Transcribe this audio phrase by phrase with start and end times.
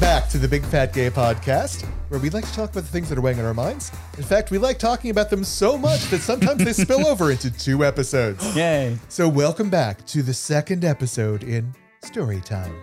[0.00, 3.10] back to the Big Fat Gay Podcast, where we like to talk about the things
[3.10, 3.92] that are weighing on our minds.
[4.16, 7.50] In fact, we like talking about them so much that sometimes they spill over into
[7.50, 8.56] two episodes.
[8.56, 8.96] Yay.
[9.10, 12.74] So, welcome back to the second episode in Story Time.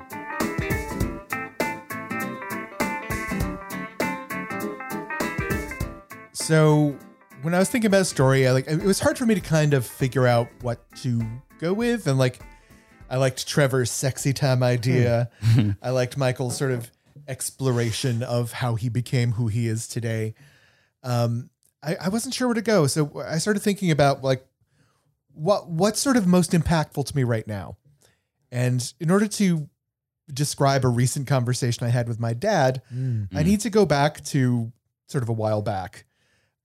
[6.34, 6.95] So,
[7.41, 9.41] when I was thinking about a story, I like it was hard for me to
[9.41, 11.19] kind of figure out what to
[11.57, 12.39] go with, and like
[13.10, 15.32] I liked Trevor's sexy time idea.
[15.41, 15.71] Hmm.
[15.82, 16.91] I liked Michael's sort of
[17.27, 20.33] exploration of how he became who he is today.
[21.04, 21.49] Um,
[21.83, 24.45] I, I wasn't sure where to go, so I started thinking about like
[25.33, 27.77] what what's sort of most impactful to me right now.
[28.51, 29.69] And in order to
[30.33, 32.81] describe a recent conversation I had with my dad,
[33.33, 34.71] I need to go back to
[35.07, 36.05] sort of a while back.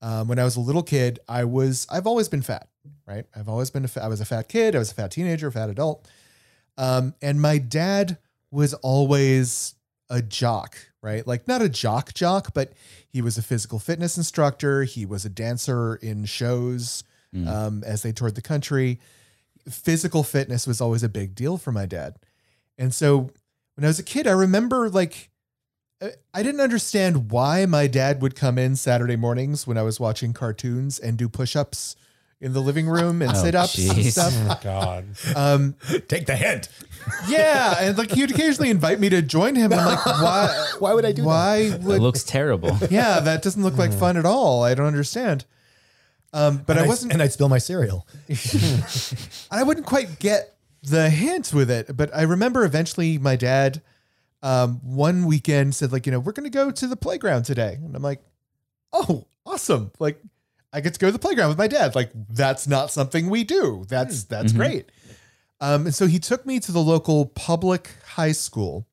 [0.01, 2.67] Um, when I was a little kid, I was I've always been fat,
[3.07, 3.25] right?
[3.35, 5.47] I've always been a fa- I was a fat kid, I was a fat teenager,
[5.47, 6.09] a fat adult.
[6.77, 8.17] Um, and my dad
[8.51, 9.75] was always
[10.09, 11.25] a jock, right?
[11.25, 12.73] Like not a jock jock, but
[13.09, 14.83] he was a physical fitness instructor.
[14.83, 17.03] He was a dancer in shows
[17.47, 18.99] um, as they toured the country.
[19.69, 22.17] Physical fitness was always a big deal for my dad.
[22.77, 23.31] And so
[23.75, 25.29] when I was a kid, I remember like
[26.01, 29.99] I- I didn't understand why my dad would come in Saturday mornings when I was
[29.99, 31.95] watching cartoons and do push-ups
[32.43, 34.11] in the living room and Oh, sit-ups and jeez.
[34.11, 34.61] stuff.
[34.63, 35.05] God.
[35.35, 35.75] Um,
[36.07, 36.69] Take the hint.
[37.27, 39.73] yeah, and like he'd occasionally invite me to join him.
[39.73, 40.67] I'm like, why?
[40.79, 41.27] Why would I do that?
[41.27, 42.01] Why It would?
[42.01, 42.77] looks terrible.
[42.89, 44.63] yeah, that doesn't look like fun at all.
[44.63, 45.45] I don't understand.
[46.33, 47.13] Um, but And I wasn't.
[47.13, 48.07] and I'd spill my cereal.
[49.51, 51.95] I wouldn't quite get the hint with it.
[51.95, 53.81] But I remember eventually my dad,
[54.41, 57.75] um, one weekend said like, you know, we're going to go to the playground today,
[57.83, 58.21] and I'm like,
[58.91, 59.91] oh, awesome!
[59.99, 60.21] Like,
[60.73, 61.93] I get to go to the playground with my dad.
[61.93, 63.85] Like, that's not something we do.
[63.87, 64.91] That's that's great.
[65.61, 68.85] Um, and so he took me to the local public high school,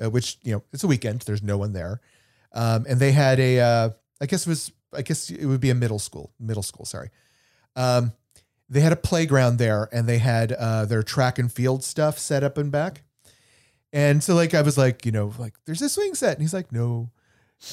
[0.00, 1.22] uh, which you know it's a weekend.
[1.22, 2.00] There's no one there,
[2.52, 3.90] um, and they had a, uh,
[4.20, 6.84] I guess it was, I guess it would be a middle school, middle school.
[6.84, 7.10] Sorry,
[7.74, 8.12] um,
[8.68, 12.44] they had a playground there, and they had uh, their track and field stuff set
[12.44, 13.02] up and back.
[13.92, 16.52] And so, like, I was like, you know, like, there's a swing set, and he's
[16.54, 17.10] like, no.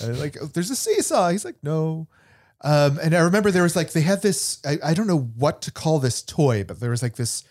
[0.01, 1.29] Uh, like, "Oh, there's a seesaw.
[1.29, 2.07] He's like, no.
[2.63, 4.59] Um, and I remember there was like they had this.
[4.65, 7.43] I, I don't know what to call this toy, but there was like this.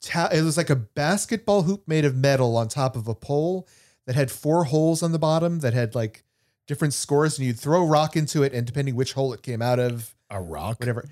[0.00, 3.68] Ta- it was like a basketball hoop made of metal on top of a pole
[4.06, 6.24] that had four holes on the bottom that had like
[6.66, 9.62] different scores, and you'd throw a rock into it, and depending which hole it came
[9.62, 10.80] out of, A rock.
[10.80, 11.04] whatever.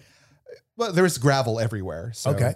[0.77, 2.13] Well, there was gravel everywhere.
[2.15, 2.31] So.
[2.33, 2.55] Okay.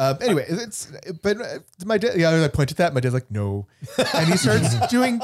[0.00, 2.12] Um, anyway, it's but uh, my dad.
[2.16, 2.94] Yeah, I pointed that.
[2.94, 3.66] My dad's like, no,
[4.14, 5.20] and he starts doing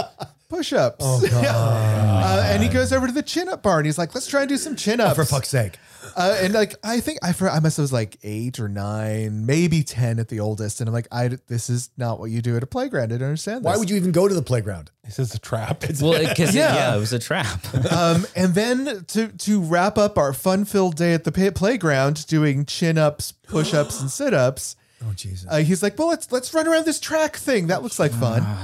[0.56, 0.96] push-ups.
[1.00, 2.20] Oh, God.
[2.24, 4.48] Uh, and he goes over to the chin-up bar and he's like, let's try and
[4.48, 5.14] do some chin-ups.
[5.14, 5.78] For fuck's sake.
[6.16, 9.46] Uh, and like I think I for I must have was like eight or nine,
[9.46, 10.80] maybe ten at the oldest.
[10.80, 13.12] And I'm like, I this is not what you do at a playground.
[13.12, 13.60] I don't understand.
[13.64, 13.66] This.
[13.66, 14.90] Why would you even go to the playground?
[15.04, 15.84] This is a trap.
[16.00, 16.74] Well, because Yeah.
[16.74, 16.96] yeah.
[16.96, 17.62] it was a trap.
[17.92, 22.64] um, and then to to wrap up our fun-filled day at the pay- playground, doing
[22.64, 24.76] chin-ups, push-ups, and sit-ups.
[25.04, 25.46] Oh, Jesus.
[25.50, 27.66] Uh, he's like, well, let's let's run around this track thing.
[27.68, 28.42] That looks like fun.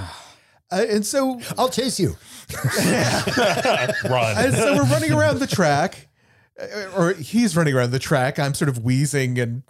[0.72, 2.16] Uh, and so I'll chase you.
[4.08, 4.36] Run.
[4.38, 6.08] And so we're running around the track,
[6.60, 8.38] uh, or he's running around the track.
[8.38, 9.62] I'm sort of wheezing and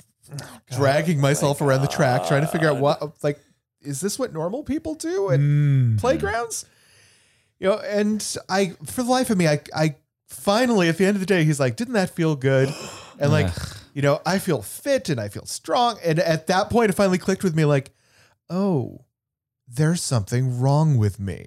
[0.70, 3.40] dragging myself around the track, trying to figure out what, like,
[3.82, 6.66] is this what normal people do at playgrounds?
[7.58, 9.96] You know, and I, for the life of me, I, I
[10.28, 12.68] finally, at the end of the day, he's like, didn't that feel good?
[13.22, 13.50] And like,
[13.92, 15.98] you know, I feel fit and I feel strong.
[16.02, 17.90] And at that point, it finally clicked with me, like,
[18.48, 19.04] oh,
[19.72, 21.46] there's something wrong with me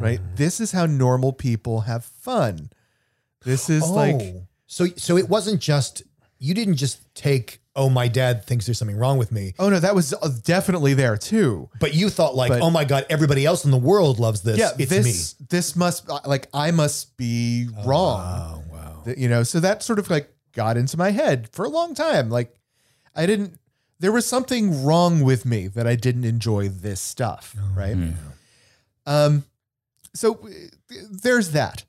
[0.00, 0.20] right?
[0.36, 2.70] This is how normal people have fun.
[3.44, 4.46] This is like Oh.
[4.66, 6.02] so so it wasn't just
[6.38, 9.80] you didn't just take oh my dad thinks there's something wrong with me, oh no,
[9.80, 11.68] that was uh, definitely there too.
[11.80, 14.58] but you thought like But- oh my god everybody else in the world loves this.
[14.58, 17.82] Yeah, it's this this must uh, like I must be me.
[17.84, 18.20] wrong.
[18.20, 19.02] Oh wow.
[19.16, 22.30] You know, so that sort of like got into my head for a long time.
[22.30, 22.54] Like
[23.16, 23.58] I didn't
[24.00, 27.96] there was something wrong with me that I didn't enjoy this stuff, right?
[29.06, 29.44] Um
[30.14, 31.84] so uh, there's that.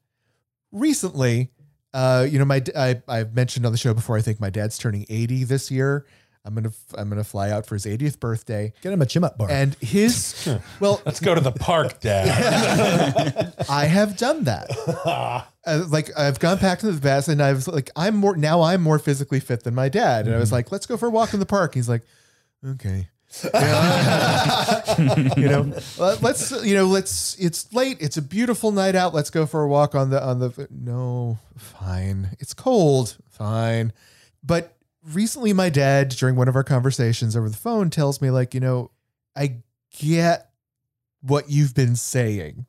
[0.72, 1.50] Recently,
[1.94, 4.78] uh you know my I I've mentioned on the show before I think my dad's
[4.78, 6.06] turning 80 this year.
[6.50, 8.74] I'm going to I'm going to fly out for his 80th birthday.
[8.82, 9.52] Get him a chim up bar.
[9.52, 10.50] And his
[10.80, 13.54] well, Let's go to the park, Dad.
[13.70, 15.46] I have done that.
[15.66, 18.62] Uh, like I've gone back to the best, and I was like, I'm more now.
[18.62, 21.12] I'm more physically fit than my dad, and I was like, let's go for a
[21.12, 21.76] walk in the park.
[21.76, 22.02] He's like,
[22.66, 23.10] okay.
[23.44, 23.50] you
[25.50, 27.36] know, let- let's you know, let's.
[27.38, 27.98] It's late.
[28.00, 29.14] It's a beautiful night out.
[29.14, 30.68] Let's go for a walk on the on the.
[30.72, 32.38] No, fine.
[32.40, 33.18] It's cold.
[33.30, 33.92] Fine,
[34.42, 34.78] but
[35.12, 38.60] recently, my dad during one of our conversations over the phone tells me like, you
[38.60, 38.92] know,
[39.36, 39.58] I
[39.98, 40.50] get
[41.22, 42.66] what you've been saying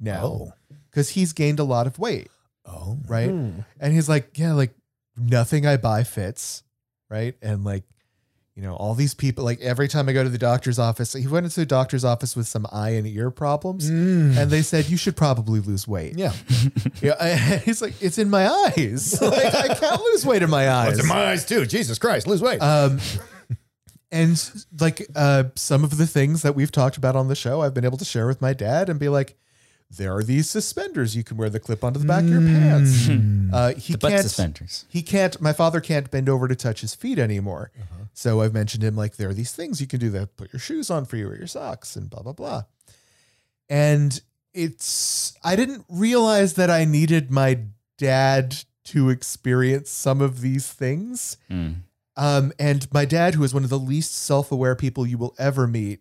[0.00, 0.52] now Oh.
[0.90, 2.30] because he's gained a lot of weight,
[2.66, 2.98] Oh.
[3.06, 3.30] right?
[3.30, 3.60] Hmm.
[3.80, 4.74] And he's like, yeah, like
[5.16, 6.62] nothing I buy fits,
[7.08, 7.36] right?
[7.40, 7.84] And like,
[8.54, 11.26] you know, all these people, like every time I go to the doctor's office, he
[11.26, 13.90] went into the doctor's office with some eye and ear problems.
[13.90, 14.36] Mm.
[14.36, 16.16] And they said, you should probably lose weight.
[16.16, 16.32] Yeah.
[17.02, 17.34] Yeah, I-
[17.64, 19.20] he's like, it's in my eyes.
[19.22, 20.92] like, I can't lose weight in my eyes.
[20.92, 21.66] It's in my eyes too.
[21.66, 22.58] Jesus Christ, lose weight.
[22.60, 23.00] Um,
[24.12, 24.40] and
[24.80, 27.84] like uh, some of the things that we've talked about on the show, I've been
[27.84, 29.36] able to share with my dad and be like,
[29.90, 33.08] there are these suspenders you can wear the clip onto the back of your pants.
[33.52, 34.22] Uh, he The butt can't.
[34.22, 34.84] suspenders.
[34.88, 35.40] He can't.
[35.40, 37.70] My father can't bend over to touch his feet anymore.
[38.12, 40.60] So I've mentioned him like there are these things you can do that put your
[40.60, 42.62] shoes on for you or your socks and blah blah blah.
[43.68, 44.20] And
[44.52, 47.60] it's I didn't realize that I needed my
[47.98, 51.36] dad to experience some of these things.
[51.50, 51.76] Mm.
[52.16, 55.66] Um, and my dad, who is one of the least self-aware people you will ever
[55.66, 56.00] meet,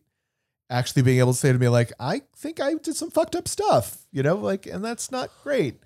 [0.74, 3.48] actually being able to say to me, like, I think I did some fucked up
[3.48, 5.80] stuff, you know, like, and that's not great.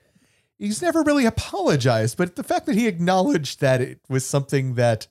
[0.58, 5.08] He's never really apologized, but the fact that he acknowledged that it was something that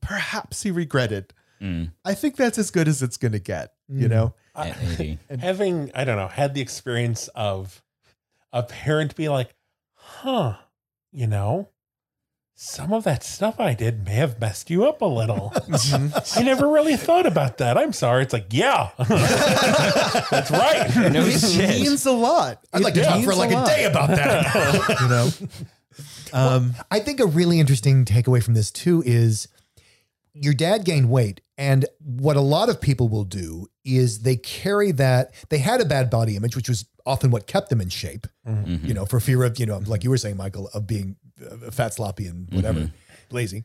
[0.00, 1.92] perhaps he regretted, Mm.
[2.04, 4.10] I think that's as good as it's going to get, you Mm.
[4.10, 4.34] know?
[4.56, 5.18] Yeah, maybe.
[5.38, 7.80] Having, I don't know, had the experience of
[8.52, 9.54] a parent be like,
[9.94, 10.56] huh,
[11.12, 11.68] you know,
[12.64, 15.52] some of that stuff I did may have messed you up a little.
[16.36, 17.76] I never really thought about that.
[17.76, 18.22] I'm sorry.
[18.22, 20.88] It's like, yeah, that's right.
[21.12, 21.68] No It shit.
[21.70, 22.64] means a lot.
[22.72, 24.96] I'd like to It talk means for like a, lot, day about that.
[25.00, 25.28] you know?
[26.34, 29.48] Um, I think a really interesting takeaway from this too is
[30.34, 31.40] your dad gained weight.
[31.58, 35.84] And what a lot of people will do is they carry that, they had a
[35.84, 38.86] bad body image, which was often what kept them in shape, Mhm.
[38.86, 41.16] you know, for fear of, you know, like you were saying, Michael, of being
[41.70, 42.92] fat, sloppy, and whatever,
[43.30, 43.64] lazy.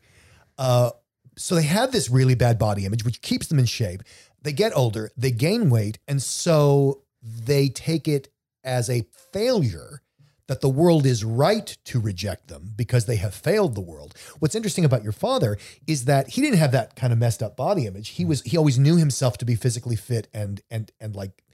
[0.58, 0.90] Uh,
[1.36, 4.02] so they have this really bad body image, which keeps them in shape.
[4.42, 8.28] They get older, they gain weight, and so they take it
[8.64, 10.02] as a failure
[10.48, 14.14] that the world is right to reject them because they have failed the world.
[14.40, 15.56] What's interesting about your father
[15.86, 18.08] is that he didn't have that kind of messed up body image.
[18.10, 21.44] He was he always knew himself to be physically fit and and and like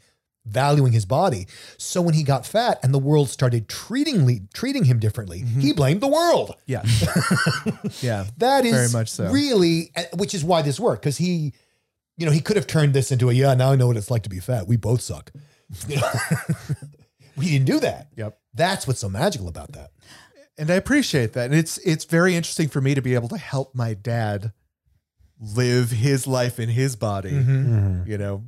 [0.47, 1.47] valuing his body.
[1.77, 6.01] So when he got fat and the world started treating treating him differently, he blamed
[6.01, 6.55] the world.
[6.67, 6.83] yeah.
[8.01, 8.27] yeah.
[8.39, 9.31] That is Very much so.
[9.31, 11.53] really, uh, which is why this worked because he,
[12.17, 13.55] you know, he could have turned this into a yeah.
[13.55, 14.69] Now I know what it's like to be fat.
[14.69, 15.33] We both suck.
[15.89, 16.11] You know?
[17.37, 18.09] we didn't do that.
[18.17, 18.39] Yep.
[18.55, 19.91] That's what's so magical about that.
[20.57, 21.47] and I appreciate that.
[21.47, 24.53] And it's it's very interesting for me to be able to help my dad
[25.41, 27.33] live his life in his body.
[27.33, 27.75] Mm-hmm.
[27.75, 28.11] Mm-hmm.
[28.11, 28.45] You know,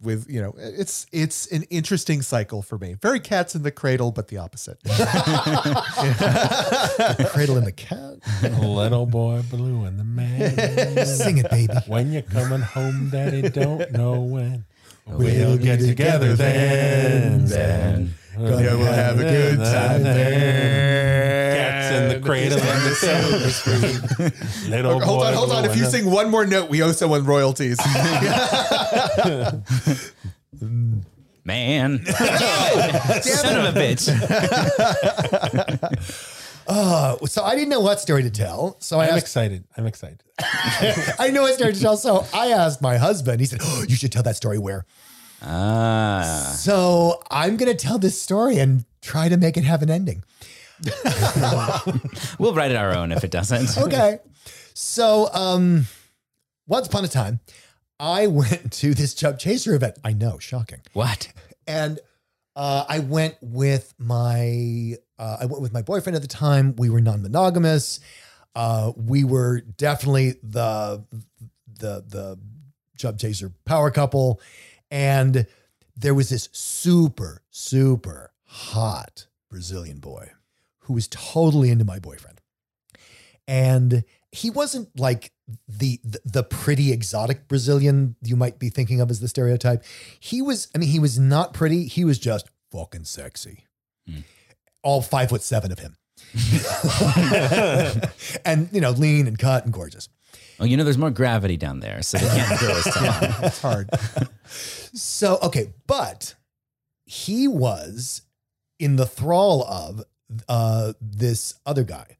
[0.00, 2.94] with you know, it's it's an interesting cycle for me.
[3.02, 4.78] Very cats in the cradle, but the opposite.
[7.18, 8.18] The cradle and the cat.
[8.60, 11.06] Little boy blue and the man.
[11.06, 11.72] Sing it, baby.
[11.86, 14.64] When you're coming home, daddy don't know when.
[15.06, 17.46] We'll get together then.
[17.46, 18.14] Then.
[22.52, 24.70] In the cradle the silver spoon.
[24.70, 25.64] Little hold on, hold on.
[25.64, 27.78] If you sing one more note, we owe someone royalties.
[31.44, 32.04] Man.
[32.04, 34.08] Son of a bitch.
[36.70, 38.76] Uh, so I didn't know what story to tell.
[38.80, 39.64] So I I'm asked, excited.
[39.78, 40.22] I'm excited.
[41.18, 41.96] I know what story to tell.
[41.96, 43.40] So I asked my husband.
[43.40, 44.84] He said, oh, "You should tell that story where."
[45.40, 46.52] Ah.
[46.58, 50.24] So I'm going to tell this story and try to make it have an ending.
[52.38, 53.76] We'll write it our own if it doesn't.
[53.84, 54.18] okay.
[54.74, 55.86] So, um,
[56.66, 57.40] once upon a time,
[57.98, 59.98] I went to this Chub Chaser event.
[60.04, 60.80] I know, shocking.
[60.92, 61.32] What?
[61.66, 61.98] And
[62.54, 66.76] uh, I went with my uh, I went with my boyfriend at the time.
[66.76, 68.00] We were non-monogamous.
[68.54, 71.04] Uh, we were definitely the
[71.78, 72.38] the the
[72.96, 74.40] Chub Chaser power couple,
[74.90, 75.46] and
[75.96, 80.30] there was this super super hot Brazilian boy
[80.88, 82.40] who was totally into my boyfriend,
[83.46, 84.02] and
[84.32, 85.32] he wasn't like
[85.68, 89.84] the, the the pretty exotic Brazilian you might be thinking of as the stereotype.
[90.18, 91.86] He was, I mean, he was not pretty.
[91.86, 93.64] He was just fucking sexy.
[94.08, 94.20] Hmm.
[94.82, 95.96] All five foot seven of him,
[98.44, 100.08] and you know, lean and cut and gorgeous.
[100.60, 103.44] Oh, you know, there's more gravity down there, so they can't grow as tall.
[103.44, 103.90] it's hard.
[104.50, 106.34] So okay, but
[107.04, 108.22] he was
[108.78, 110.02] in the thrall of
[110.48, 112.16] uh, this other guy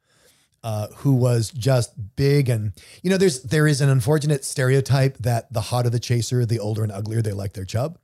[0.65, 2.73] uh, who was just big and
[3.03, 6.83] you know there's there is an unfortunate stereotype that the hotter the chaser, the older
[6.83, 7.99] and uglier they like their chub,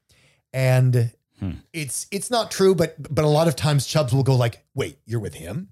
[0.52, 1.12] and
[1.74, 4.96] it's it's not true, but but a lot of times chubs will go like, wait,
[5.04, 5.68] you're with him.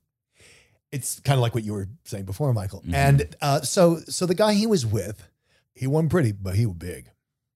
[0.91, 2.83] It's kind of like what you were saying before, Michael.
[2.93, 5.27] And uh, so so the guy he was with,
[5.75, 7.11] he wasn't pretty, but he was big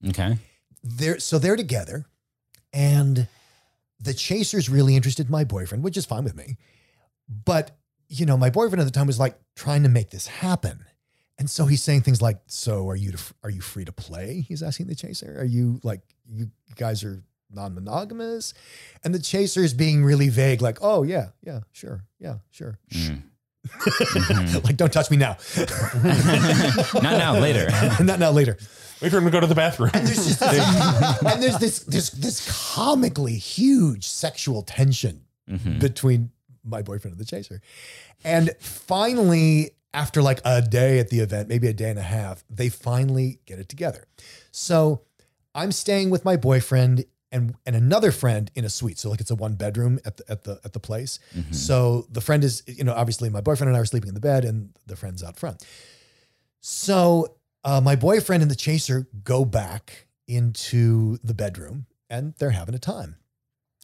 [0.08, 0.38] Okay.
[0.82, 2.06] they're so they're together
[2.72, 3.28] and
[4.00, 6.56] the chaser's really interested in my boyfriend, which is fine with me.
[7.28, 7.76] But,
[8.08, 10.84] you know, my boyfriend at the time was like trying to make this happen.
[11.38, 14.40] And so he's saying things like, "So are you to, are you free to play?"
[14.40, 15.36] He's asking the chaser.
[15.38, 18.54] Are you like you guys are non-monogamous?
[19.04, 23.22] And the chaser is being really vague, like, "Oh yeah, yeah, sure, yeah, sure." Mm.
[23.66, 24.46] Mm-hmm.
[24.46, 24.54] Shh.
[24.64, 25.36] like, don't touch me now.
[27.00, 27.68] Not now, later.
[28.04, 28.30] Not now.
[28.30, 28.56] Later.
[29.00, 29.90] Wait for him to go to the bathroom.
[29.92, 35.78] And there's just and there's this this this comically huge sexual tension mm-hmm.
[35.78, 36.30] between
[36.64, 37.60] my boyfriend and the chaser.
[38.24, 42.44] And finally, after like a day at the event, maybe a day and a half,
[42.50, 44.06] they finally get it together.
[44.50, 45.02] So
[45.54, 47.04] I'm staying with my boyfriend
[47.36, 48.98] and and another friend in a suite.
[48.98, 51.18] So like it's a one bedroom at the at the at the place.
[51.52, 54.20] So the friend is, you know, obviously my boyfriend and I are sleeping in the
[54.32, 55.64] bed and the friend's out front.
[56.60, 62.74] So uh, my boyfriend and the chaser go back into the bedroom and they're having
[62.74, 63.16] a time.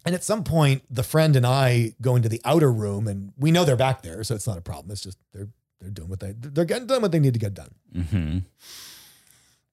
[0.04, 3.52] And at some point, the friend and I go into the outer room and we
[3.52, 4.90] know they're back there, so it's not a problem.
[4.90, 5.48] It's just they're
[5.80, 7.74] they're doing what they they're getting done what they need to get done.
[7.92, 8.38] hmm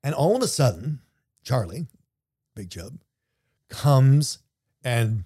[0.03, 0.99] And all of a sudden,
[1.43, 1.87] Charlie,
[2.55, 2.99] Big Chub,
[3.69, 4.39] comes
[4.83, 5.23] and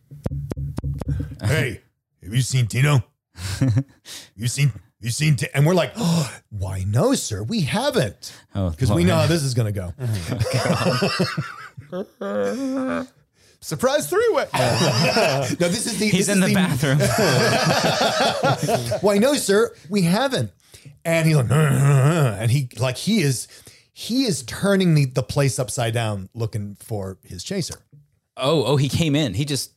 [1.44, 1.82] hey,
[2.22, 3.04] have you seen Tino?
[4.36, 4.72] you seen
[5.04, 5.36] you seen?
[5.36, 5.48] T-?
[5.54, 9.44] And we're like, oh, why no, sir, we haven't, Oh, because we know how this
[9.44, 9.94] is gonna go.
[13.60, 14.48] Surprise three way.
[14.54, 17.00] no, this is the He's in is the bathroom.
[19.02, 20.52] Why no, sir, we haven't.
[21.06, 23.48] And he's like, and he like he is
[23.94, 27.76] he is turning the the place upside down, looking for his chaser.
[28.38, 29.34] Oh, oh, he came in.
[29.34, 29.74] He just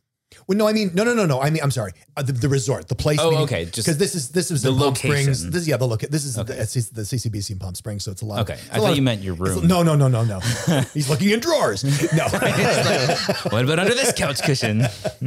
[0.49, 1.41] Well, no, I mean, no, no, no, no.
[1.41, 1.93] I mean, I'm sorry.
[2.17, 3.19] Uh, the, the resort, the place.
[3.21, 5.35] Oh, meaning- okay, because this is this is the in Palm location.
[5.35, 5.51] Springs.
[5.51, 6.01] This, is yeah, the look.
[6.01, 6.55] This is Okay.
[6.55, 8.41] the, the CCBC in Palm Springs, so it's a lot.
[8.41, 9.67] Okay, I thought you of- meant your room.
[9.69, 10.41] No, no, no, no, no.
[10.95, 11.85] He's looking in drawers.
[12.13, 12.25] No,
[13.51, 14.79] what about under this couch cushion?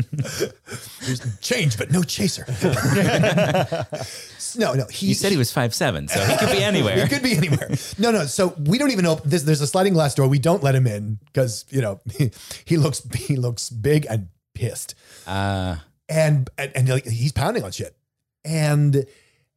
[1.02, 2.46] there's change, but no chaser.
[4.58, 4.86] no, no.
[4.92, 7.02] He, You said he was five seven, so he could be anywhere.
[7.02, 7.70] he could be anywhere.
[7.98, 8.26] No, no.
[8.26, 9.16] So we don't even know.
[9.24, 10.28] There's, there's a sliding glass door.
[10.28, 12.32] We don't let him in because you know he,
[12.66, 14.28] he looks he looks big and
[14.60, 17.96] pissed, Uh, and and, and like, he's pounding on shit,
[18.44, 19.06] and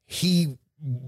[0.06, 0.56] he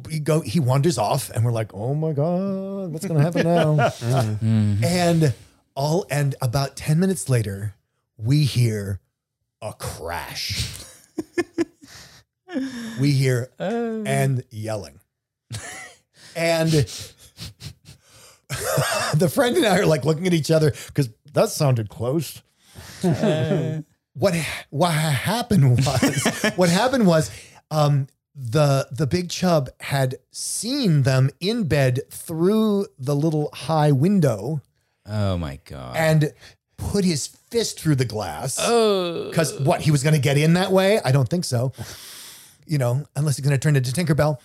[0.06, 3.90] we go he wanders off, and we're like, oh my god, what's gonna happen now?
[4.86, 5.34] and
[5.74, 7.74] all and about ten minutes later,
[8.16, 9.00] we hear
[9.62, 10.70] a crash.
[13.00, 15.00] we hear and yelling.
[16.36, 16.70] And
[19.14, 22.42] the friend and I are like looking at each other because that sounded close.
[24.14, 24.34] what
[24.70, 27.30] what happened was what happened was
[27.70, 34.60] um, the the big chub had seen them in bed through the little high window
[35.06, 35.96] oh my god.
[35.96, 36.32] and
[36.76, 38.58] put his fist through the glass.
[38.60, 41.00] oh, Because what he was going to get in that way?
[41.04, 41.72] I don't think so.
[42.66, 44.38] You know, unless he's going to turn into Tinkerbell.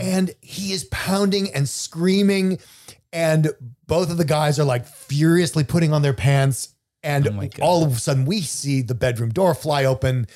[0.00, 2.58] And he is pounding and screaming,
[3.12, 3.50] and
[3.86, 6.68] both of the guys are like furiously putting on their pants.
[7.06, 10.26] And Oh all of a sudden, we see the bedroom door fly open,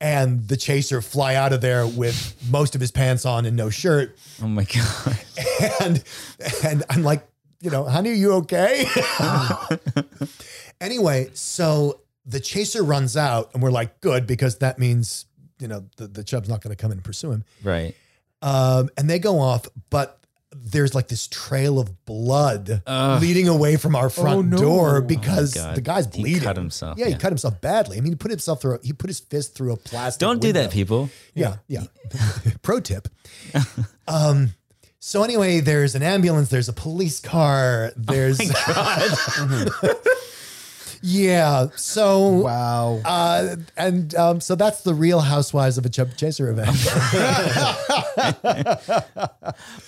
[0.00, 3.68] and the chaser fly out of there with most of his pants on and no
[3.68, 4.16] shirt.
[4.42, 5.18] oh my god.
[5.80, 6.02] And
[6.64, 7.26] and I'm like,
[7.60, 8.86] you know, honey, are you okay?
[10.80, 15.26] anyway, so the chaser runs out, and we're like, good, because that means,
[15.60, 17.44] you know, the, the chub's not going to come in and pursue him.
[17.62, 17.94] Right.
[18.42, 20.23] Um, and they go off, but
[20.54, 23.20] there's like this trail of blood Ugh.
[23.22, 24.56] leading away from our front Oh, no.
[24.56, 25.74] door Oh, because God.
[25.76, 26.42] the guy's He bleeding.
[26.42, 27.96] cut himself, Yeah, he cut himself badly.
[27.98, 28.74] I mean, he put himself through.
[28.74, 30.20] A, he put his fist through a plastic.
[30.20, 31.10] Don't do that, people.
[31.34, 31.84] Yeah, yeah.
[32.62, 33.08] Pro tip.
[34.08, 34.54] Um,
[35.00, 38.38] so anyway, there's an ambulance, there's a police car, there's
[41.06, 41.66] Yeah.
[41.76, 43.02] So Wow.
[43.04, 46.70] uh and um so that's the real housewives of a chub chaser event.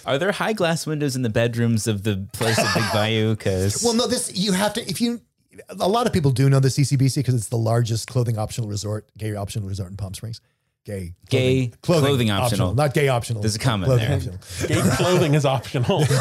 [0.04, 3.35] Are there high glass windows in the bedrooms of the place at Big Bayou?
[3.35, 5.23] Because well, no, this you have to if you
[5.70, 9.08] a lot of people do know the CCBC because it's the largest clothing optional resort,
[9.16, 10.42] gay optional resort in Palm Springs.
[10.86, 11.14] Gay.
[11.28, 12.72] Gay clothing optional.
[12.72, 13.42] Not gay optional.
[13.42, 14.16] There's a comment clothing there.
[14.38, 14.38] optional.
[14.68, 16.04] Gay clothing is optional.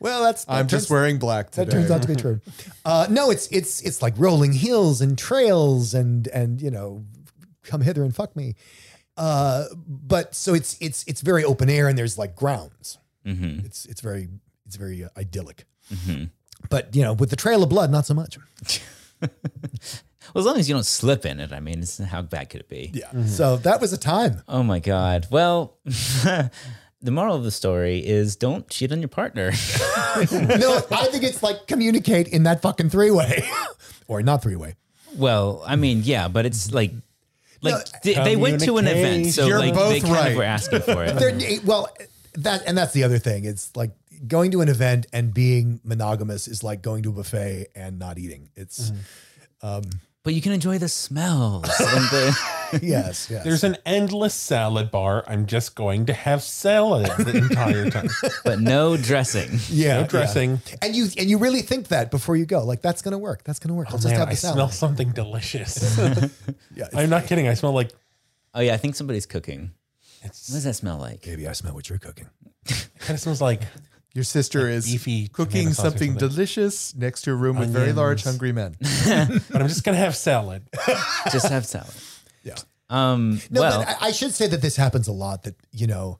[0.00, 1.64] Well, that's that I'm just wearing black today.
[1.64, 2.40] That turns out to be true.
[2.84, 7.04] Uh, no, it's it's it's like rolling hills and trails and and you know,
[7.62, 8.54] come hither and fuck me.
[9.16, 12.98] Uh, but so it's it's it's very open air and there's like grounds.
[13.26, 13.64] Mhm.
[13.64, 14.28] It's it's very
[14.66, 15.64] it's very uh, idyllic.
[15.92, 16.30] Mhm.
[16.70, 18.38] But you know, with the trail of blood, not so much.
[20.32, 22.60] Well, as long as you don't slip in it, I mean, it's, how bad could
[22.60, 22.90] it be?
[22.94, 23.24] Yeah.
[23.26, 24.42] So that was a time.
[24.48, 25.26] Oh my God.
[25.30, 26.50] Well, the
[27.10, 29.50] moral of the story is don't cheat on your partner.
[30.32, 33.48] no, I think it's like communicate in that fucking three way,
[34.08, 34.74] or not three way.
[35.16, 36.92] Well, I mean, yeah, but it's like,
[37.62, 40.30] like No, they, they went to an event, so You're like both they kind right.
[40.32, 41.16] of were asking for it.
[41.16, 41.88] There- eh, well,
[42.34, 43.44] that and that's the other thing.
[43.44, 43.92] It's like
[44.26, 48.18] going to an event and being monogamous is like going to a buffet and not
[48.18, 48.50] eating.
[48.56, 49.66] It's mm-hmm.
[49.66, 49.82] um,
[50.26, 51.64] but you can enjoy the smells.
[51.80, 53.44] and the, yes, yes.
[53.44, 55.22] There's an endless salad bar.
[55.28, 58.08] I'm just going to have salad the entire time.
[58.44, 59.60] but no dressing.
[59.68, 60.60] yeah, No dressing.
[60.66, 60.76] yeah.
[60.82, 62.64] And you and you really think that before you go.
[62.64, 63.44] Like that's gonna work.
[63.44, 63.86] That's gonna work.
[63.90, 65.96] Oh, I'll just Man, have I the smell something delicious.
[66.74, 67.46] Yeah, I'm not kidding.
[67.48, 67.92] I smell like
[68.52, 69.70] Oh yeah, I think somebody's cooking.
[70.24, 71.24] it's What does that smell like?
[71.24, 72.26] Maybe I smell what you're cooking.
[72.66, 73.62] kind of smells like
[74.16, 76.28] Your sister is beefy cooking tomato sauce or something something.
[76.28, 78.74] delicious next to a room with very large, hungry men.
[78.80, 80.62] but I'm just gonna have salad.
[81.30, 81.92] Just have salad.
[82.42, 82.54] Yeah.
[82.88, 85.42] Um, No, well, but I, I should say that this happens a lot.
[85.42, 86.18] That you know,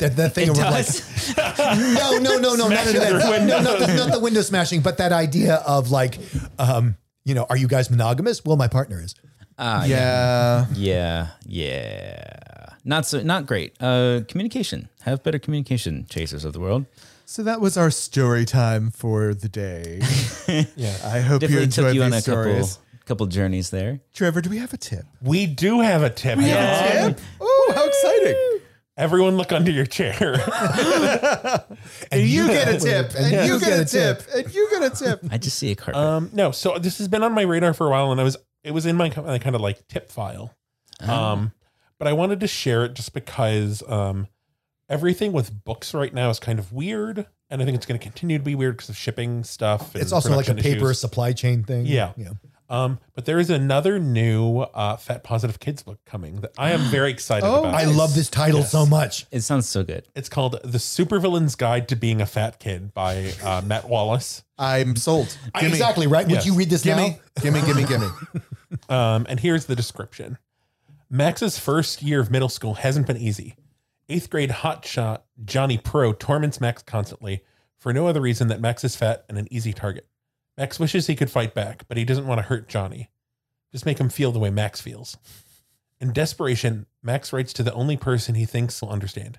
[0.00, 1.36] that that thing it of like does.
[1.36, 4.80] no, no, no, no, not, Smashing that, through no, not, the, not the window smashing,
[4.80, 6.18] but that idea of like,
[6.58, 6.96] um,
[7.26, 8.42] you know, are you guys monogamous?
[8.42, 9.14] Well, my partner is.
[9.58, 10.64] Ah, yeah.
[10.72, 12.66] yeah, yeah.
[12.84, 13.74] Not so, not great.
[13.80, 14.88] Uh, communication.
[15.02, 16.86] Have better communication, chasers of the world.
[17.26, 20.00] So that was our story time for the day.
[20.76, 20.94] Yeah.
[21.02, 22.78] I hope you enjoyed took you on these a couple stories.
[23.06, 24.00] couple journeys there.
[24.12, 25.06] Trevor, do we have a tip?
[25.22, 26.38] We do have a tip.
[26.38, 27.08] y'all.
[27.14, 27.20] Tip?
[27.40, 28.60] Oh, how exciting!
[28.98, 30.14] Everyone look under your chair.
[32.12, 33.44] And you get a tip, and Yeah.
[33.46, 35.24] you You get get a a tip, and you get a tip.
[35.30, 35.96] I just see a carpet.
[35.96, 38.36] um, no, so this has been on my radar for a while, and I was
[38.62, 40.54] it was in my, my kind of like tip file.
[41.00, 41.52] Um,
[41.98, 44.28] but I wanted to share it just because um,
[44.88, 48.02] everything with books right now is kind of weird, and I think it's going to
[48.02, 49.94] continue to be weird because of shipping stuff.
[49.94, 50.98] and It's also like a production paper issues.
[51.00, 51.86] supply chain thing.
[51.86, 52.12] Yeah.
[52.16, 52.30] yeah.
[52.70, 56.80] Um, but there is another new uh, Fat Positive Kids book coming that I am
[56.90, 57.74] very excited Oh, about.
[57.74, 58.72] I love this title Yes.
[58.72, 59.26] so much.
[59.30, 60.08] it sounds so good.
[60.16, 64.44] It's called The Supervillain's Guide to Being a Fat Kid by uh, Matt Wallace.
[64.58, 65.36] I'm sold.
[65.60, 65.68] Gimme.
[65.72, 66.28] exactly right.
[66.28, 66.44] Yes.
[66.44, 67.16] Would you read this Gimme, now?
[67.42, 68.08] gimme, gimme, gimme.
[68.88, 70.36] Um, and here's the description
[71.10, 73.54] Max's first year of middle school hasn't been easy.
[74.08, 77.42] Eighth grade hotshot Johnny Pro torments Max constantly
[77.78, 80.06] for no other reason that Max is fat and an easy target.
[80.56, 83.10] Max wishes he could fight back, but he doesn't want to hurt Johnny.
[83.72, 85.16] Just make him feel the way Max feels.
[86.00, 89.38] In desperation, Max writes to the only person he thinks will understand.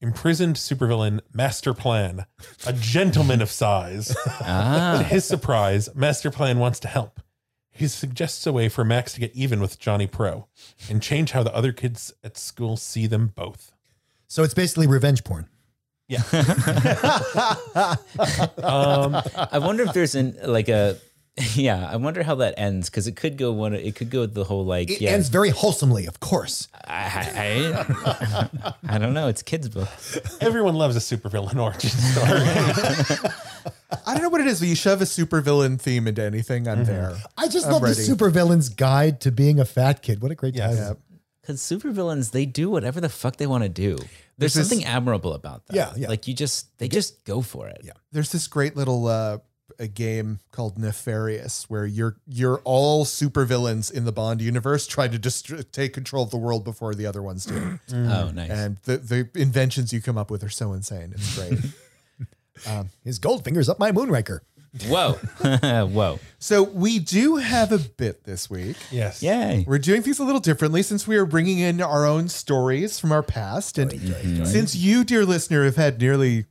[0.00, 2.24] Imprisoned supervillain Master Plan,
[2.66, 4.08] a gentleman of size.
[4.24, 7.20] To Ah, his surprise, Master Plan wants to help.
[7.70, 10.48] He suggests a way for Max to get even with Johnny Pro
[10.88, 13.72] and change how the other kids at school see them both.
[14.30, 15.48] So it's basically revenge porn.
[16.06, 16.18] Yeah.
[18.62, 19.16] um,
[19.52, 20.96] I wonder if there's an like a
[21.54, 21.88] yeah.
[21.90, 23.74] I wonder how that ends because it could go one.
[23.74, 25.10] It could go the whole like It yeah.
[25.10, 26.68] ends very wholesomely, of course.
[26.86, 28.48] I,
[28.84, 29.26] I, I don't know.
[29.26, 29.88] It's a kids book.
[30.40, 33.32] everyone loves a supervillain origin story.
[34.06, 36.84] I don't know what it is, but you shove a supervillain theme into anything, I'm
[36.84, 37.16] there.
[37.36, 37.94] I just I'm love ready.
[37.96, 40.22] the supervillain's guide to being a fat kid.
[40.22, 40.78] What a great Yes.
[40.78, 40.98] title.
[41.50, 43.96] Because supervillains, they do whatever the fuck they want to do.
[43.96, 44.08] There's
[44.38, 45.76] There's this- something admirable about that.
[45.76, 46.08] Yeah, yeah.
[46.08, 47.80] Like you just, they just go for it.
[47.84, 47.92] Yeah.
[48.12, 49.38] There's this great little uh,
[49.78, 55.18] a game called Nefarious where you're you're all supervillains in the Bond universe trying to
[55.18, 57.78] just take control of the world before the other ones do.
[57.94, 58.50] Oh, nice.
[58.50, 61.12] and the, the inventions you come up with are so insane.
[61.14, 61.58] It's great.
[63.04, 64.40] His gold fingers up my moonraker.
[64.86, 65.12] Whoa,
[65.86, 68.76] whoa, so we do have a bit this week.
[68.92, 69.22] yes.
[69.22, 69.64] yay!
[69.66, 73.10] We're doing things a little differently since we are bringing in our own stories from
[73.10, 73.90] our past, and
[74.46, 76.46] since you, dear listener, have had nearly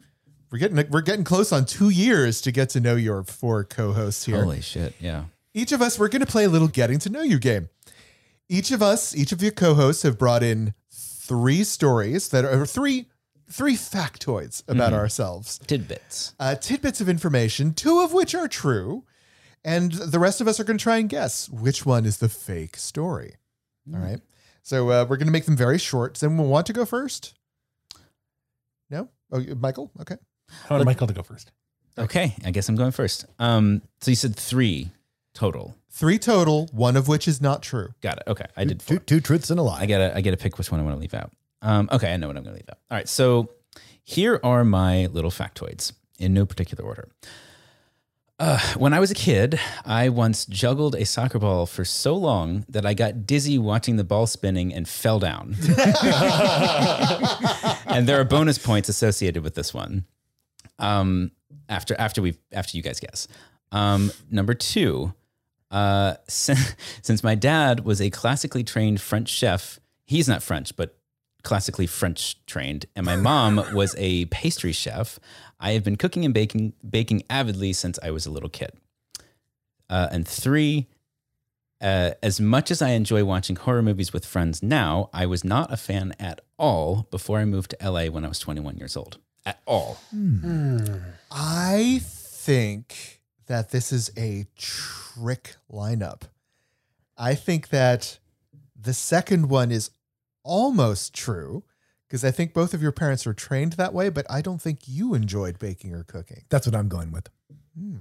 [0.51, 4.25] we're getting we're getting close on two years to get to know your four co-hosts
[4.25, 4.43] here.
[4.43, 4.95] Holy shit!
[4.99, 5.25] Yeah.
[5.53, 7.69] Each of us, we're going to play a little getting to know you game.
[8.47, 13.08] Each of us, each of your co-hosts, have brought in three stories that are three
[13.51, 16.33] three factoids about ourselves Tidbits.
[16.39, 19.03] uh, tidbits of information, two of which are true,
[19.63, 22.29] and the rest of us are going to try and guess which one is the
[22.29, 23.35] fake story.
[23.93, 24.21] All right.
[24.61, 26.13] So uh, we're going to make them very short.
[26.13, 27.33] Does anyone want to go first?
[28.89, 29.09] No?
[29.31, 29.91] Oh, Michael?
[30.01, 30.15] Okay.
[30.69, 31.51] I want Michael to go first.
[31.97, 33.25] Okay, I guess I'm going first.
[33.39, 34.91] Um, so you said three
[35.33, 35.75] total.
[35.91, 37.89] Three total, one of which is not true.
[38.01, 38.23] Got it.
[38.27, 38.97] Okay, I did four.
[38.97, 39.81] Two, two truths and a lie.
[39.81, 41.31] I gotta I gotta pick which one I want to leave out.
[41.61, 42.79] Um, okay, I know what I'm gonna leave out.
[42.89, 43.49] All right, so
[44.03, 47.09] here are my little factoids in no particular order.
[48.39, 52.65] Uh, when I was a kid, I once juggled a soccer ball for so long
[52.69, 55.57] that I got dizzy watching the ball spinning and fell down.
[57.85, 60.05] and there are bonus points associated with this one.
[60.79, 61.31] Um,
[61.67, 63.27] after after we after you guys guess.
[63.71, 65.13] Um, number two,
[65.71, 70.97] uh, since, since my dad was a classically trained French chef, he's not French, but
[71.49, 75.19] classically French trained, and my mom was a pastry chef.
[75.59, 78.71] I have been cooking and baking baking avidly since I was a little kid.
[79.89, 80.87] Uh, and three,
[81.81, 85.71] Uh, as much as I enjoy watching horror movies with friends now, I was not
[85.71, 89.17] a fan at all before I moved to LA when I was 21 years old.
[89.45, 89.97] At all.
[91.31, 96.23] I think that this is a trick lineup.
[97.17, 98.19] I think that
[98.75, 99.89] the second one is
[100.43, 101.63] almost true
[102.07, 104.79] because I think both of your parents were trained that way, but I don't think
[104.87, 106.45] you enjoyed baking or cooking.
[106.49, 107.29] That's what I'm going with.
[107.77, 107.97] Hmm.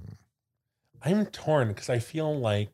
[1.01, 2.71] I'm torn because I feel like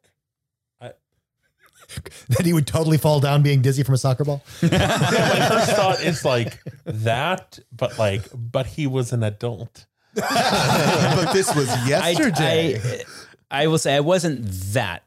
[2.30, 4.44] That he would totally fall down being dizzy from a soccer ball.
[4.62, 9.86] my first thought is like that, but like, but he was an adult.
[10.16, 13.04] but this was I, yesterday.
[13.52, 15.04] I, I will say I wasn't that.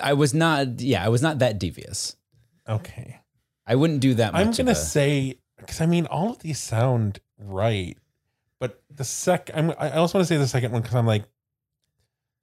[0.00, 2.16] I was not, yeah, I was not that devious.
[2.68, 3.20] Okay.
[3.66, 4.46] I wouldn't do that much.
[4.46, 7.96] I'm gonna a- say because I mean all of these sound right,
[8.60, 11.24] but the sec I'm, I also want to say the second one because I'm like,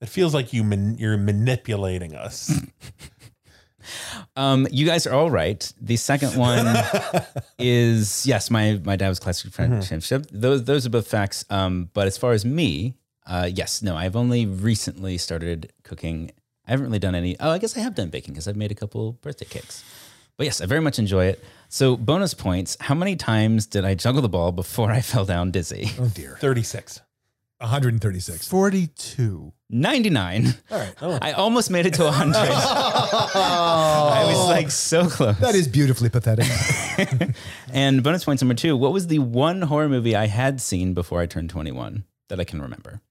[0.01, 2.51] it feels like you man, you're manipulating us.
[4.35, 5.71] Um, you guys are all right.
[5.81, 6.75] The second one
[7.59, 10.27] is yes, my my dad was classic friendship.
[10.31, 11.45] Those those are both facts.
[11.49, 16.31] Um, but as far as me, uh, yes, no, I've only recently started cooking.
[16.67, 17.35] I haven't really done any.
[17.39, 19.83] Oh, I guess I have done baking because I've made a couple birthday cakes.
[20.41, 21.43] But yes, I very much enjoy it.
[21.69, 22.75] So bonus points.
[22.79, 25.91] How many times did I juggle the ball before I fell down dizzy?
[25.99, 26.35] Oh dear.
[26.41, 26.99] Thirty six.
[27.59, 28.47] 136.
[28.47, 29.53] 42.
[29.69, 30.47] 99.
[30.71, 30.95] All right.
[30.99, 31.19] Oh.
[31.21, 32.35] I almost made it to 100.
[32.39, 35.37] I was like so close.
[35.37, 36.47] That is beautifully pathetic.
[37.71, 38.75] And bonus points number two.
[38.75, 42.45] What was the one horror movie I had seen before I turned 21 that I
[42.45, 43.01] can remember?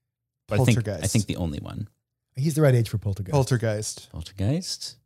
[0.49, 1.87] But I think, I think the only one.
[2.35, 3.31] He's the right age for poltergeist.
[3.31, 4.09] Poltergeist.
[4.11, 4.97] Poltergeist?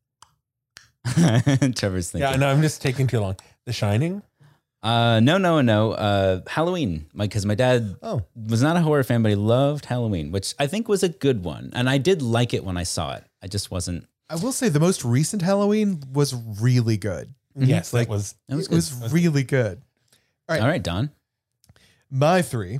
[1.75, 2.29] Trevor's thinking.
[2.29, 3.35] Yeah, no, I'm just taking too long.
[3.65, 4.21] The Shining.
[4.83, 5.93] Uh, no, no, no.
[5.93, 7.07] Uh, Halloween.
[7.13, 10.53] My Because my dad oh, was not a horror fan, but he loved Halloween, which
[10.59, 11.71] I think was a good one.
[11.73, 13.23] And I did like it when I saw it.
[13.41, 14.07] I just wasn't.
[14.29, 17.33] I will say the most recent Halloween was really good.
[17.55, 18.35] Yes, Like- that was.
[18.49, 18.75] It was it good.
[18.75, 19.81] was really good.
[20.47, 20.61] All right.
[20.61, 21.09] All right, Don.
[22.11, 22.79] My three.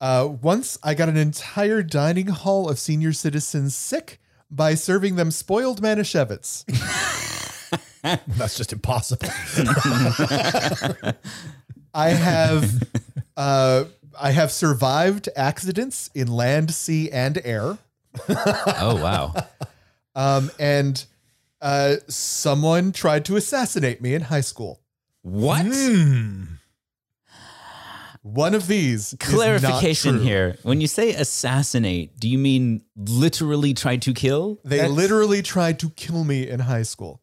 [0.00, 5.30] Uh, once I got an entire dining hall of senior citizens sick by serving them
[5.30, 6.64] spoiled Manischewitz.
[8.28, 9.28] that's just impossible.
[11.94, 12.82] I have
[13.36, 13.84] uh,
[14.18, 17.78] I have survived accidents in land, sea, and air.
[18.28, 19.34] Oh, wow.
[20.18, 21.04] Um, and
[21.60, 24.80] uh, someone tried to assassinate me in high school.
[25.20, 25.66] What?
[25.66, 26.44] Hmm.
[28.22, 30.24] One of these is not Clarification true.
[30.24, 30.56] here.
[30.62, 34.58] When you say assassinate, do you mean literally try to kill?
[34.64, 37.20] They That's- literally tried to kill me in high school.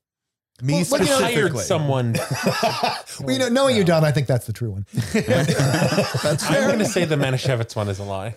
[0.61, 2.13] Me Well, but you know, Hired someone.
[3.21, 4.85] well, you know, knowing you, Don, I think that's the true one.
[5.13, 8.35] That's I'm going to say the Manischewitz one is a lie.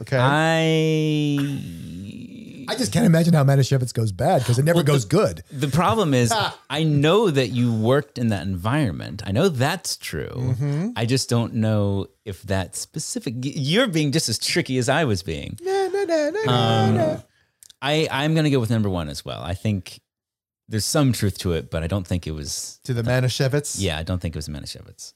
[0.00, 0.16] okay.
[0.18, 2.66] I.
[2.68, 5.42] I just can't imagine how Manischewitz goes bad because it never goes good.
[5.50, 6.32] The problem is,
[6.70, 9.22] I know that you worked in that environment.
[9.26, 10.28] I know that's true.
[10.30, 10.90] Mm-hmm.
[10.94, 13.34] I just don't know if that specific.
[13.40, 15.58] You're being just as tricky as I was being.
[15.62, 17.22] No, no, no, no, no, Um, no.
[17.82, 19.42] I I'm gonna go with number one as well.
[19.42, 20.00] I think
[20.70, 22.78] there's some truth to it, but I don't think it was.
[22.84, 23.76] To the Manischewitz.
[23.78, 25.12] Yeah, I don't think it was Manischewitz.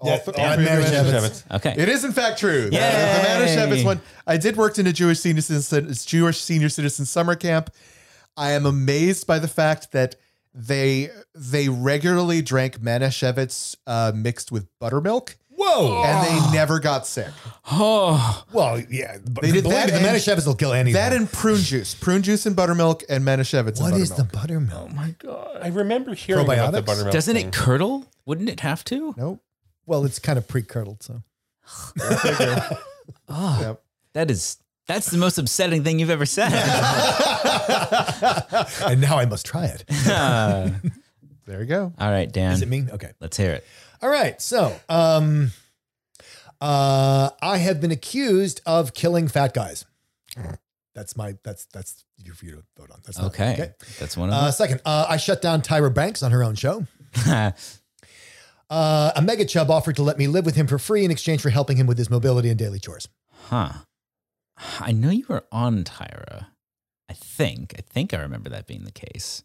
[0.00, 1.12] All Yeah, th- yeah, three the Manischewitz.
[1.12, 1.56] Manischewitz.
[1.56, 1.74] Okay.
[1.76, 2.64] It is in fact true.
[2.64, 3.56] The, the Yay!
[3.56, 4.00] Manischewitz one.
[4.26, 7.70] I did work in a Jewish senior citizen, Jewish senior citizen summer camp.
[8.36, 10.16] I am amazed by the fact that
[10.54, 16.02] they they regularly drank Manischewitz uh, mixed with buttermilk, Whoa.
[16.04, 17.28] and they never got sick.
[17.70, 19.18] Oh, Well, yeah.
[19.28, 20.94] But They did believe that me, the and- Manischewitz will kill anything.
[20.94, 23.80] That and prune juice, prune juice and buttermilk, and Manischewitz.
[23.80, 24.90] what and is the buttermilk.
[24.90, 24.94] buttermilk?
[24.94, 25.58] My God.
[25.62, 26.86] I remember hearing about the Probiotics?
[26.86, 27.12] buttermilk.
[27.12, 27.46] doesn't thing.
[27.48, 28.06] it curdle?
[28.26, 29.14] Wouldn't it have to?
[29.16, 29.40] Nope.
[29.86, 31.22] Well, it's kind of pre-curdled, so.
[33.28, 33.82] Oh, Yep.
[34.14, 36.52] that is that's the most upsetting thing you've ever said.
[38.84, 39.84] and now I must try it.
[40.08, 40.70] Uh,
[41.46, 41.92] There you go.
[41.98, 42.52] all right, Dan.
[42.52, 42.86] Is it me?
[42.90, 43.10] Okay.
[43.20, 43.66] Let's hear it.
[44.04, 44.38] All right.
[44.40, 45.50] So, um,
[46.60, 49.86] uh, I have been accused of killing fat guys.
[50.94, 51.36] That's my.
[51.42, 53.00] That's that's you for you to vote on.
[53.04, 56.30] That's not, Okay, that's one Uh, of second, uh, I shut down Tyra Banks on
[56.32, 56.86] her own show.
[58.70, 61.42] Uh, a mega chub offered to let me live with him for free in exchange
[61.42, 63.08] for helping him with his mobility and daily chores.
[63.48, 63.68] huh?
[64.80, 66.46] I know you were on Tyra.
[67.08, 67.74] I think.
[67.78, 69.44] I think I remember that being the case.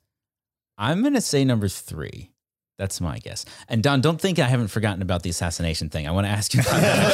[0.78, 2.32] I'm gonna say number three.
[2.80, 3.44] That's my guess.
[3.68, 6.08] And Don, don't think I haven't forgotten about the assassination thing.
[6.08, 7.06] I want to ask you about that.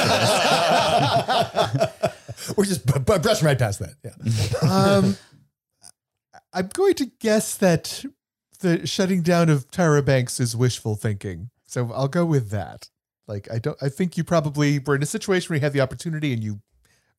[2.55, 3.95] We're just b- b- brushing right past that.
[4.03, 4.69] Yeah.
[4.69, 5.17] Um,
[6.53, 8.05] I'm going to guess that
[8.59, 11.49] the shutting down of Tyra Banks is wishful thinking.
[11.65, 12.89] So I'll go with that.
[13.27, 13.77] Like I don't.
[13.81, 16.59] I think you probably were in a situation where you had the opportunity and you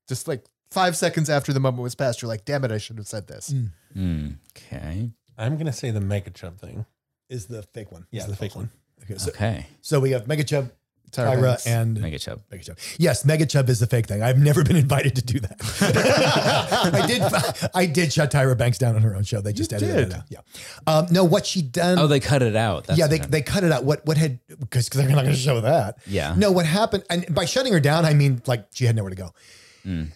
[0.09, 2.98] just like five seconds after the moment was passed, you're like, damn it, I should
[2.98, 3.52] have said this.
[3.52, 3.72] Mm.
[3.92, 5.11] Hmm, okay.
[5.37, 6.87] I'm gonna say the Mega Chub thing.
[7.28, 8.06] Is the fake one?
[8.10, 8.70] Yeah, Is the fake one.
[9.04, 9.66] Okay, so, Okay.
[9.82, 10.70] so we have Mega Chub,
[11.12, 12.40] Tyra Tyra, and Mega Chub.
[12.50, 12.78] Mega Chub.
[12.98, 14.22] Yes, Mega Chub is the fake thing.
[14.22, 16.90] I've never been invited to do that.
[16.94, 17.70] I did.
[17.74, 19.40] I did shut Tyra Banks down on her own show.
[19.40, 20.08] They just edited did.
[20.08, 20.24] it out.
[20.28, 20.38] Yeah.
[20.86, 21.98] Um, no, what she done?
[21.98, 22.84] Oh, they cut it out.
[22.86, 23.84] That's yeah, they, they cut it out.
[23.84, 25.98] What what had because they're not going to show that.
[26.06, 26.34] Yeah.
[26.36, 27.04] No, what happened?
[27.10, 29.32] And by shutting her down, I mean like she had nowhere to go.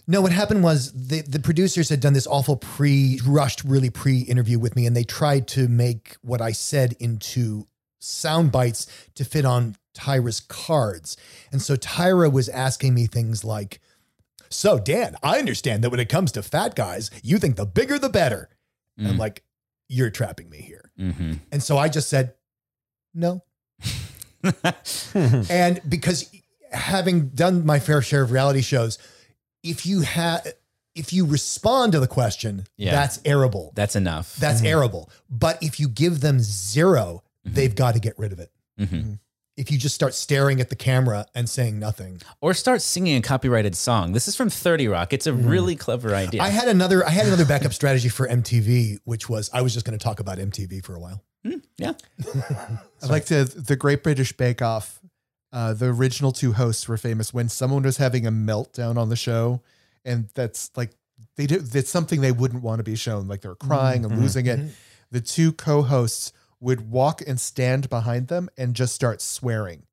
[0.07, 4.19] No, what happened was the the producers had done this awful pre rushed, really pre
[4.19, 7.67] interview with me, and they tried to make what I said into
[7.99, 11.15] sound bites to fit on Tyra's cards.
[11.51, 13.79] And so Tyra was asking me things like,
[14.49, 17.97] "So Dan, I understand that when it comes to fat guys, you think the bigger
[17.97, 18.49] the better."
[18.97, 19.19] And I'm Mm.
[19.19, 19.43] like,
[19.87, 21.39] "You're trapping me here." Mhm.
[21.51, 22.33] And so I just said,
[23.13, 23.43] "No."
[25.13, 26.29] and because
[26.71, 28.97] having done my fair share of reality shows,
[29.63, 30.47] if you have
[30.93, 32.91] if you respond to the question, Yeah.
[32.91, 33.71] that's arable.
[33.75, 34.35] That's enough.
[34.35, 34.67] That's mm-hmm.
[34.67, 35.09] arable.
[35.29, 37.55] But if you give them 0 mm-hmm.
[37.55, 38.51] they've got to get rid of it.
[38.79, 39.19] Mhm.
[39.57, 42.21] If you just start staring at the camera and saying nothing.
[42.39, 44.13] Or start singing a copyrighted song.
[44.13, 45.13] This is from 30 Rock.
[45.13, 46.41] It's a really clever idea.
[46.41, 49.85] I had another I had another backup strategy for MTV, which was I was just
[49.85, 51.23] going to talk about MTV for a while.
[51.43, 51.93] Hmm, yeah.
[53.03, 54.99] I like to the Great British Bake Off.
[55.53, 59.15] Uh, the original two hosts were famous when someone was having a meltdown on the
[59.17, 59.61] show,
[60.05, 60.91] and that's like
[61.35, 61.59] they do.
[61.59, 63.27] That's something they wouldn't want to be shown.
[63.27, 64.59] Like they're crying and losing it.
[65.11, 69.83] The two co-hosts would walk and stand behind them and just start swearing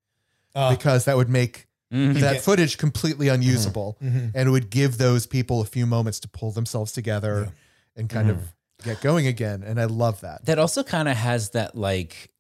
[0.55, 2.21] Uh, because that would make Mhm.
[2.21, 4.31] that footage completely unusable, mhm.
[4.35, 7.53] and it would give those people a few moments to pull themselves together
[7.97, 8.53] and kind of
[8.85, 9.63] get going again.
[9.65, 10.45] And I love that.
[10.45, 12.31] That also kind of has that like.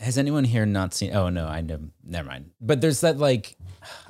[0.00, 1.14] Has anyone here not seen?
[1.14, 1.78] Oh no, I know.
[2.04, 2.50] Never mind.
[2.60, 3.56] But there's that like,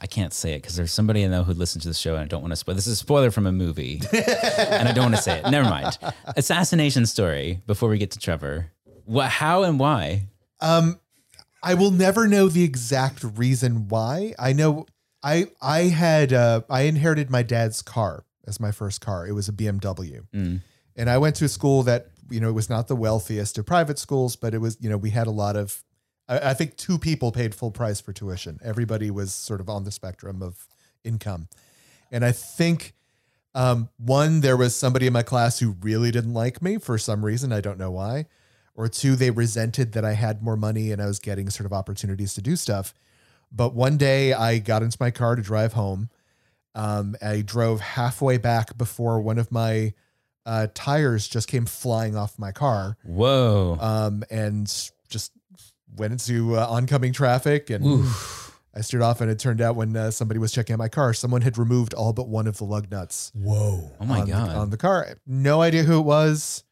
[0.01, 2.23] I can't say it because there's somebody I know who listens to the show and
[2.23, 2.75] I don't want to spoil.
[2.75, 5.51] This is a spoiler from a movie, and I don't want to say it.
[5.51, 5.99] Never mind.
[6.37, 7.61] Assassination story.
[7.67, 8.71] Before we get to Trevor,
[9.05, 9.29] what?
[9.31, 10.23] How and why?
[10.61, 10.99] Um,
[11.63, 14.35] I will never know the exact reason why.
[14.39, 14.87] I know
[15.23, 19.27] I I had uh, I inherited my dad's car as my first car.
[19.27, 20.61] It was a BMW, Mm.
[20.97, 23.67] and I went to a school that you know it was not the wealthiest of
[23.67, 25.83] private schools, but it was you know we had a lot of.
[26.29, 28.59] I, I think two people paid full price for tuition.
[28.63, 30.67] Everybody was sort of on the spectrum of
[31.05, 31.49] income,
[32.11, 32.95] and I think.
[33.57, 37.25] Um, one, there was somebody in my class who really didn't like me for some
[37.25, 37.53] reason.
[37.53, 38.27] I don't know why
[38.75, 41.73] or two, they resented that I had more money and I was getting sort of
[41.73, 42.93] opportunities to do stuff.
[43.53, 46.11] But one day I got into my car to drive home.
[46.75, 49.95] Um, I drove halfway back before one of my
[50.47, 53.79] uh, tires just came flying off my car Whoa.
[53.81, 54.67] um, and
[55.09, 55.33] just
[55.97, 57.71] went into uh, oncoming traffic.
[57.71, 58.59] And Oof.
[58.77, 61.15] I steered off, and it turned out when uh, somebody was checking out my car,
[61.15, 63.91] someone had removed all but one of the lug nuts Whoa.
[64.01, 64.51] Oh my on, god.
[64.51, 65.17] The, on the car.
[65.27, 66.65] No idea who it was.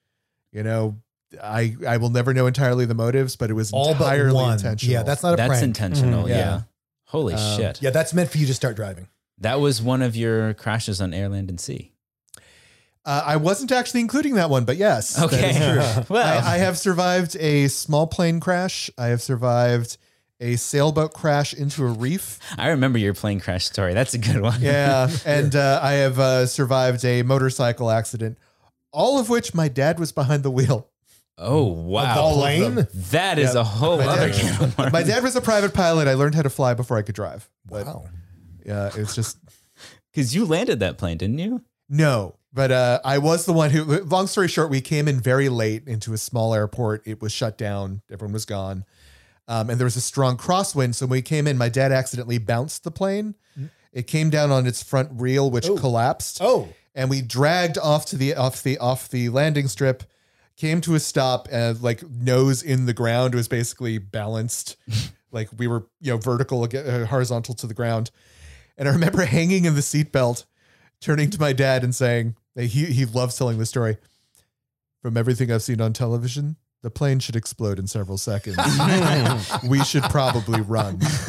[0.52, 0.96] You know,
[1.42, 4.52] I I will never know entirely the motives, but it was All but entirely one.
[4.54, 4.92] intentional.
[4.92, 5.62] Yeah, that's not a That's prank.
[5.64, 6.24] intentional.
[6.24, 6.28] Mhm.
[6.28, 6.36] yeah.
[6.36, 6.60] Yeah.
[7.06, 7.80] Holy Um, shit.
[7.80, 9.06] yeah, that's meant for you to start driving.
[9.38, 11.91] That was one of your crashes on Airland and Sea.
[13.04, 15.20] Uh, I wasn't actually including that one, but yes.
[15.20, 15.50] Okay.
[15.50, 16.04] is true.
[16.14, 18.90] well, I, I have survived a small plane crash.
[18.96, 19.96] I have survived
[20.40, 22.38] a sailboat crash into a reef.
[22.58, 23.94] I remember your plane crash story.
[23.94, 24.60] That's a good one.
[24.60, 28.38] Yeah, and uh, I have uh, survived a motorcycle accident.
[28.92, 30.88] All of which my dad was behind the wheel.
[31.38, 32.14] Oh wow.
[32.30, 32.86] The plane?
[33.10, 33.62] That is Yeah.
[33.62, 34.92] a whole My other dad- can of worms.
[34.92, 36.06] My dad was a private pilot.
[36.06, 37.48] I learned how to fly before I could drive.
[37.64, 38.04] But Wow.
[38.66, 39.38] yeah, it was just
[40.12, 41.62] Because you landed that plane, didn't you?
[41.88, 43.84] No, but uh, I was the one who.
[44.04, 47.06] Long story short, we came in very late into a small airport.
[47.06, 48.02] It was shut down.
[48.10, 48.84] Everyone was gone,
[49.48, 50.94] um, and there was a strong crosswind.
[50.94, 53.34] So when we came in, my dad accidentally bounced the plane.
[53.92, 55.76] It came down on its front reel, which Oh.
[55.76, 56.68] collapsed, Oh.
[56.94, 60.04] and we dragged off to the off the off the landing strip.
[60.56, 64.76] Came to a stop, and like nose in the ground It was basically balanced,
[65.32, 68.10] like we were you know vertical, uh, horizontal to the ground.
[68.78, 70.44] And I remember hanging in the seatbelt,
[71.00, 73.96] turning to my dad and saying, he, he loves telling the story.
[75.02, 78.56] From everything I've seen on television, the plane should explode in several seconds.
[79.68, 81.00] we should probably run.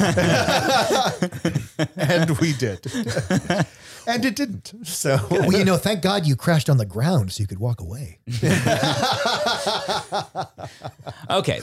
[1.96, 2.86] and we did.
[4.06, 4.72] and it didn't.
[4.84, 7.80] So Well, you know, thank God you crashed on the ground so you could walk
[7.80, 8.18] away.
[11.30, 11.60] Okay.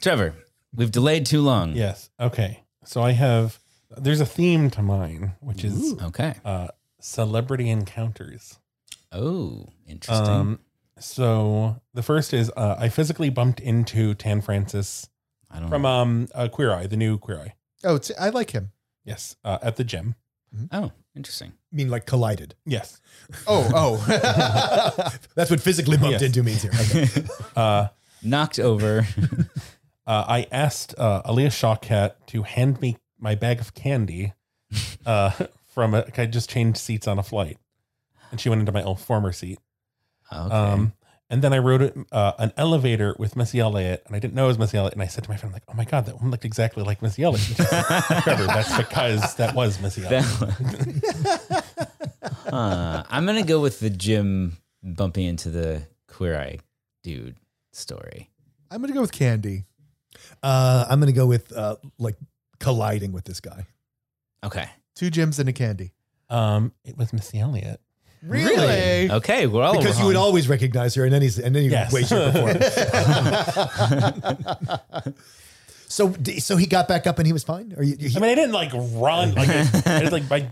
[0.00, 0.34] Trevor,
[0.74, 1.74] we've delayed too long.
[1.74, 2.10] Yes.
[2.20, 2.62] Okay.
[2.84, 3.58] So I have.
[3.96, 6.34] There's a theme to mine, which is Okay.
[6.46, 6.68] uh,
[7.00, 8.58] celebrity encounters.
[9.12, 10.26] Oh, interesting.
[10.28, 10.60] Um,
[10.98, 15.08] so the first is uh, I physically bumped into Tan France
[15.50, 15.88] I don't from know.
[15.88, 17.54] um uh, Queer Eye, the new Queer Eye.
[17.84, 18.72] oh, it's, I like him.
[19.04, 20.14] Yes, uh, at the gym.
[20.70, 21.52] Oh, Interesting.
[21.72, 22.54] I mean, like collided.
[22.64, 23.00] Yes.
[23.46, 24.04] Oh, oh.
[25.34, 26.22] That's what physically bumped Yes.
[26.22, 26.72] into means here.
[26.72, 27.26] Okay.
[27.56, 27.88] Uh,
[28.22, 29.06] Knocked over.
[30.06, 34.32] uh, I asked uh, Alia Shawkat to hand me my bag of candy
[35.04, 35.30] uh,
[35.66, 36.04] from a.
[36.16, 37.58] I just changed seats on a flight,
[38.32, 39.60] and she went into my old former seat.
[40.32, 40.52] Okay.
[40.52, 40.94] Um,
[41.30, 44.48] and then I rode uh, an elevator with Missy Elliott, and I didn't know it
[44.48, 44.94] was Missy Elliott.
[44.94, 46.82] And I said to my friend, "I'm "Like, oh my god, that one looked exactly
[46.82, 50.24] like Missy Elliott." Like, Trevor, that's because that was Missy Elliott.
[52.50, 53.04] Huh.
[53.08, 56.58] I'm gonna go with the Jim bumping into the queer eye
[57.02, 57.36] dude
[57.72, 58.30] story.
[58.70, 59.64] I'm going to go with Candy.
[60.42, 62.16] Uh, I'm going to go with uh, like
[62.58, 63.66] colliding with this guy.
[64.44, 64.68] Okay.
[64.96, 65.92] Two Jims and a Candy.
[66.28, 67.80] Um, it was Missy Elliott.
[68.24, 69.10] Really?
[69.10, 69.46] Okay.
[69.46, 71.92] We're because you would always recognize her, and then he's and then you Yes.
[71.92, 72.74] wage your performance.
[75.88, 77.74] so so he got back up and he was fine.
[77.76, 79.34] Or you, you, I mean, I didn't like run.
[79.34, 80.50] Like, I, I was like by, it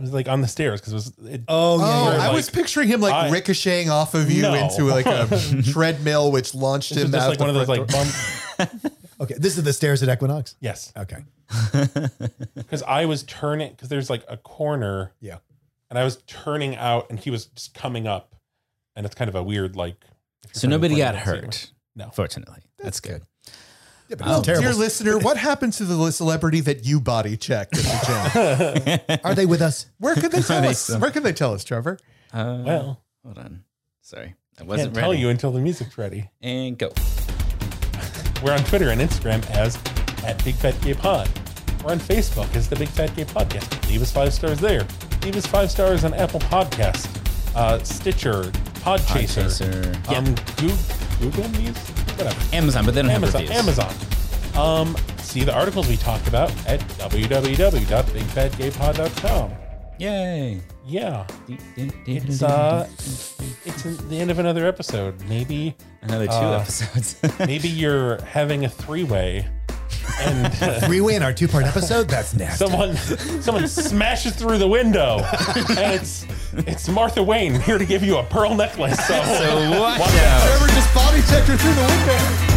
[0.00, 1.12] was like on the stairs because it was.
[1.34, 2.34] It, oh yeah, Oh, you're I right.
[2.34, 4.54] was picturing him like I- ricocheting off of you No.
[4.54, 5.28] into like a
[5.72, 8.92] treadmill, which launched this him just out like one of those like bump.
[9.20, 9.34] okay.
[9.38, 10.56] This is the stairs at Equinox.
[10.60, 11.22] Yes, Okay,
[12.56, 15.38] because I was turning because there's like a corner yeah.
[15.92, 18.34] And I was turning out and he was just coming up,
[18.96, 20.02] and it's kind of a weird like.
[20.52, 21.42] So nobody got the ceiling.
[21.44, 21.70] hurt.
[21.94, 22.08] No.
[22.14, 22.60] Fortunately.
[22.78, 23.22] That's good.
[24.08, 24.62] Yeah, but Oh, it's terrible.
[24.70, 29.18] Dear listener, what happened to the celebrity that you body checked at the gym?
[29.24, 29.86] Are they with us?
[29.98, 30.78] Where could they tell us?
[30.80, 30.98] so.
[30.98, 31.98] Where could they tell us, Trevor?
[32.32, 33.64] Uh, Well, hold on.
[34.00, 34.34] Sorry.
[34.54, 36.30] I can't wasn't tell you until the music's ready.
[36.40, 36.90] And go.
[38.42, 39.76] We're on Twitter and Instagram as
[40.24, 41.28] at Big Fat Gay Pod.
[41.84, 43.88] We're on Facebook as the Big Fat Gay Podcast.
[43.88, 44.86] Leave us five stars there.
[45.22, 47.06] Leave us five stars on Apple Podcast,
[47.54, 48.42] uh, Stitcher,
[48.82, 49.46] Podchaser,
[50.02, 50.16] Podchaser.
[50.16, 50.76] um, Google,
[51.20, 52.56] Google Music, whatever.
[52.56, 53.46] Amazon, but they don't Amazon.
[53.46, 53.78] have reviews.
[53.78, 53.94] Amazon.
[54.56, 59.52] Um, see the articles we talked about at www.bigfatgaypod.com.
[59.98, 60.60] Yay.
[60.84, 62.88] Yeah, it's uh,
[63.64, 65.14] it's the end of another episode.
[65.28, 67.14] Maybe, another two uh, episodes.
[67.38, 69.46] maybe you're having a three-way,
[70.20, 72.08] and uh, Three way in our two part episode.
[72.08, 72.64] That's nasty.
[72.64, 72.96] someone
[73.42, 75.18] someone smashes through the window,
[75.70, 78.98] and it's it's Martha Wayne here to give you a pearl necklace.
[79.06, 80.46] So, so watch watch out.
[80.46, 82.12] Trevor just body checked her through the window.
[82.12, 82.51] Martha.